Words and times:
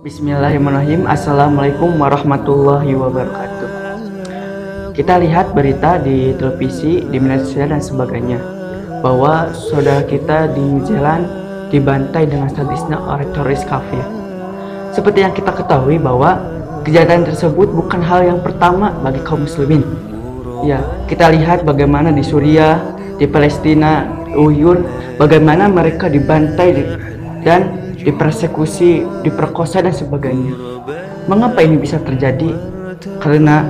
Bismillahirrahmanirrahim. 0.00 1.04
Assalamualaikum 1.04 2.00
warahmatullahi 2.00 2.96
wabarakatuh. 2.96 3.68
Kita 4.96 5.20
lihat 5.20 5.52
berita 5.52 6.00
di 6.00 6.32
televisi, 6.40 7.04
di 7.04 7.20
media 7.20 7.68
dan 7.68 7.84
sebagainya 7.84 8.40
Bahwa 9.04 9.52
saudara 9.52 10.00
kita 10.08 10.56
di 10.56 10.64
New 10.64 10.80
Zealand 10.88 11.28
dibantai 11.68 12.24
dengan 12.24 12.48
sadisnya 12.48 12.96
oleh 12.96 13.28
teroris 13.36 13.60
kafir. 13.68 14.00
Seperti 14.96 15.20
yang 15.20 15.36
kita 15.36 15.52
ketahui 15.52 16.00
bahwa 16.00 16.48
kejahatan 16.80 17.28
tersebut 17.28 17.68
bukan 17.68 18.00
hal 18.00 18.24
yang 18.24 18.40
pertama 18.40 18.96
bagi 19.04 19.20
kaum 19.20 19.44
muslimin. 19.44 19.84
Ya, 20.64 20.80
kita 21.12 21.28
lihat 21.28 21.68
bagaimana 21.68 22.08
di 22.08 22.24
Suriah, 22.24 22.80
di 23.20 23.28
Palestina, 23.28 24.08
Uyghur, 24.32 24.80
bagaimana 25.20 25.68
mereka 25.68 26.08
dibantai 26.08 26.88
dan 27.44 27.89
dipersekusi, 28.00 29.04
diperkosa 29.22 29.84
dan 29.84 29.94
sebagainya. 29.94 30.56
Mengapa 31.28 31.60
ini 31.62 31.76
bisa 31.76 32.00
terjadi? 32.00 32.52
Karena 33.20 33.68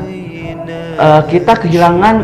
uh, 0.98 1.22
kita 1.26 1.58
kehilangan 1.58 2.16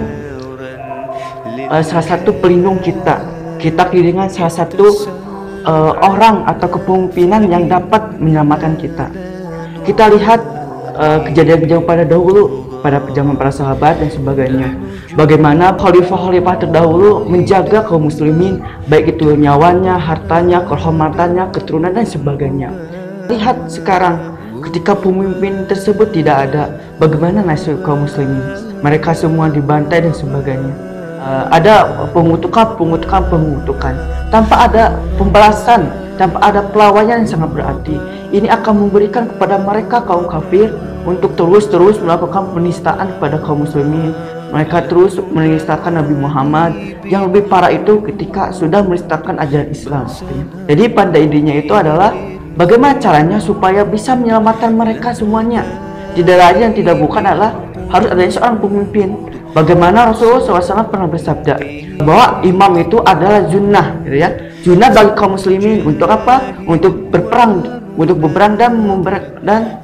uh, 1.71 1.83
salah 1.83 2.07
satu 2.07 2.35
pelindung 2.39 2.79
kita. 2.81 3.23
Kita 3.57 3.89
kehilangan 3.91 4.29
salah 4.31 4.55
satu 4.55 4.87
uh, 5.67 5.93
orang 6.03 6.47
atau 6.47 6.69
kepemimpinan 6.79 7.51
yang 7.51 7.67
dapat 7.67 8.17
menyelamatkan 8.23 8.79
kita. 8.79 9.07
Kita 9.83 10.11
lihat 10.11 10.56
kejadian-kejadian 10.99 11.85
pada 11.85 12.05
dahulu 12.05 12.67
pada 12.87 13.03
zaman 13.11 13.35
para 13.35 13.51
sahabat 13.51 13.99
dan 13.99 14.11
sebagainya. 14.13 14.69
Bagaimana 15.19 15.75
khalifah-khalifah 15.75 16.55
terdahulu 16.63 17.27
menjaga 17.27 17.83
kaum 17.83 18.07
muslimin, 18.07 18.63
baik 18.87 19.19
itu 19.19 19.35
nyawanya, 19.35 19.99
hartanya, 19.99 20.63
kehormatannya, 20.69 21.51
keturunan 21.51 21.91
dan 21.91 22.07
sebagainya. 22.07 22.71
Lihat 23.27 23.67
sekarang 23.67 24.39
ketika 24.63 24.95
pemimpin 24.95 25.67
tersebut 25.67 26.15
tidak 26.15 26.47
ada, 26.51 26.79
bagaimana 27.03 27.43
nasib 27.43 27.83
kaum 27.83 28.07
muslimin? 28.07 28.45
Mereka 28.85 29.17
semua 29.19 29.51
dibantai 29.51 30.07
dan 30.07 30.15
sebagainya. 30.15 30.75
Uh, 31.17 31.51
ada 31.51 32.07
pengutukan, 32.15 32.79
pengutukan, 32.79 33.25
pengutukan 33.27 33.95
tanpa 34.31 34.69
ada 34.71 34.95
pembalasan, 35.19 35.91
tanpa 36.21 36.39
ada 36.39 36.63
pelawaian 36.71 37.25
yang 37.25 37.31
sangat 37.31 37.51
berarti. 37.51 37.99
Ini 38.31 38.47
akan 38.53 38.87
memberikan 38.87 39.27
kepada 39.33 39.59
mereka 39.59 40.05
kaum 40.07 40.29
kafir 40.31 40.71
untuk 41.07 41.39
terus-terus 41.39 42.03
melakukan 42.03 42.51
penistaan 42.53 43.17
kepada 43.17 43.39
kaum 43.41 43.63
muslimin. 43.63 44.11
Mereka 44.51 44.91
terus 44.91 45.19
menistakan 45.31 46.03
Nabi 46.03 46.15
Muhammad. 46.19 46.71
Yang 47.07 47.23
lebih 47.31 47.43
parah 47.47 47.71
itu 47.71 48.03
ketika 48.03 48.51
sudah 48.51 48.83
menistakan 48.83 49.39
ajaran 49.39 49.71
Islam. 49.71 50.07
Jadi 50.67 50.85
pada 50.91 51.17
intinya 51.17 51.55
itu 51.55 51.73
adalah 51.73 52.11
bagaimana 52.59 52.99
caranya 52.99 53.39
supaya 53.39 53.87
bisa 53.87 54.19
menyelamatkan 54.19 54.75
mereka 54.75 55.15
semuanya. 55.15 55.63
Tidak 56.19 56.37
lain 56.37 56.59
yang 56.71 56.75
tidak 56.75 56.97
bukan 56.99 57.23
adalah 57.23 57.55
harus 57.91 58.09
adanya 58.11 58.33
seorang 58.35 58.59
pemimpin. 58.59 59.09
Bagaimana 59.53 60.13
Rasulullah 60.13 60.61
SAW 60.61 60.93
pernah 60.93 61.09
bersabda 61.09 61.55
bahwa 62.05 62.45
imam 62.45 62.73
itu 62.77 63.01
adalah 63.01 63.41
junnah, 63.49 64.05
gitu 64.05 64.17
ya. 64.21 64.31
Junnah 64.61 64.93
bagi 64.93 65.13
kaum 65.17 65.39
muslimin 65.39 65.81
untuk 65.87 66.13
apa? 66.13 66.53
Untuk 66.69 67.09
berperang, 67.09 67.65
untuk 67.97 68.21
berperang 68.21 68.61
dan, 68.61 68.77
dan 69.47 69.81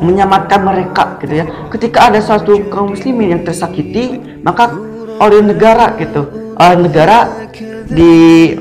menyelamatkan 0.00 0.60
mereka 0.62 1.18
gitu 1.22 1.34
ya. 1.42 1.46
Ketika 1.70 2.12
ada 2.12 2.20
satu 2.22 2.68
kaum 2.70 2.94
muslimin 2.94 3.38
yang 3.38 3.42
tersakiti 3.42 4.18
maka 4.42 4.70
oleh 5.18 5.42
negara 5.42 5.94
gitu. 5.98 6.54
Oleh 6.58 6.78
negara 6.88 7.48
di 7.88 8.54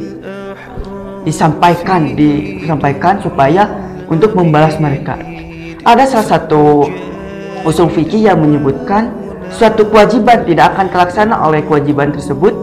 disampaikan 1.28 2.16
disampaikan 2.16 3.20
supaya 3.20 3.68
untuk 4.08 4.34
membalas 4.34 4.80
mereka. 4.80 5.20
Ada 5.84 6.04
salah 6.08 6.28
satu 6.38 6.88
usul 7.68 7.92
fikih 7.92 8.32
yang 8.32 8.40
menyebutkan 8.40 9.12
suatu 9.52 9.88
kewajiban 9.88 10.44
tidak 10.48 10.76
akan 10.76 10.88
terlaksana 10.92 11.36
oleh 11.44 11.64
kewajiban 11.64 12.12
tersebut 12.12 12.56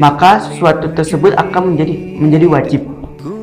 maka 0.00 0.40
sesuatu 0.40 0.92
tersebut 0.96 1.36
akan 1.36 1.72
menjadi 1.76 1.94
menjadi 2.16 2.46
wajib 2.48 2.80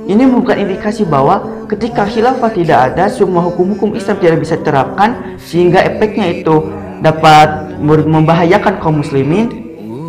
ini 0.07 0.23
merupakan 0.23 0.55
indikasi 0.55 1.03
bahwa 1.03 1.67
ketika 1.67 2.07
khilafah 2.07 2.47
tidak 2.55 2.79
ada, 2.93 3.11
semua 3.11 3.43
hukum-hukum 3.43 3.91
Islam 3.91 4.15
tidak 4.23 4.39
bisa 4.39 4.55
diterapkan 4.55 5.35
sehingga 5.35 5.83
efeknya 5.83 6.31
itu 6.31 6.71
dapat 7.03 7.75
membahayakan 7.83 8.79
kaum 8.79 9.03
muslimin 9.03 9.51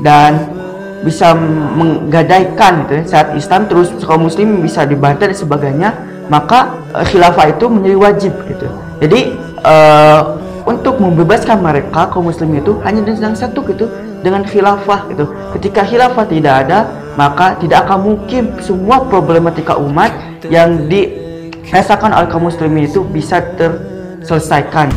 dan 0.07 0.59
bisa 1.03 1.35
menggadaikan 1.79 2.87
gitu, 2.87 2.93
ya. 2.99 3.03
saat 3.07 3.29
Islam 3.35 3.71
terus 3.71 3.91
kaum 4.03 4.27
muslimin 4.27 4.63
bisa 4.63 4.83
dibantai 4.83 5.31
dan 5.31 5.39
sebagainya 5.39 5.91
maka 6.27 6.75
uh, 6.91 7.07
khilafah 7.07 7.55
itu 7.55 7.65
menjadi 7.71 7.97
wajib 7.99 8.33
gitu 8.51 8.67
jadi 8.99 9.35
uh, 9.63 10.39
untuk 10.67 10.99
membebaskan 10.99 11.63
mereka 11.63 12.11
kaum 12.11 12.27
muslim 12.27 12.51
itu 12.59 12.83
hanya 12.83 13.07
dengan 13.07 13.33
satu 13.39 13.63
gitu 13.71 13.87
dengan 14.27 14.43
khilafah 14.43 15.07
gitu 15.15 15.31
ketika 15.59 15.87
khilafah 15.87 16.27
tidak 16.27 16.55
ada 16.67 16.79
maka 17.18 17.58
tidak 17.62 17.86
akan 17.88 18.00
mungkin 18.02 18.44
semua 18.64 19.06
problematika 19.06 19.78
umat 19.78 20.12
yang 20.48 20.90
dirasakan 20.90 22.12
oleh 22.14 22.28
kaum 22.30 22.48
muslimin 22.48 22.90
itu 22.90 23.02
bisa 23.06 23.42
terselesaikan. 23.60 24.90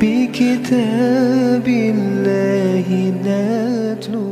بكتاب 0.00 1.66
الله 1.68 2.88
نتلو 3.24 4.29